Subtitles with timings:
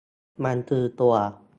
[0.43, 1.13] มันคือตัว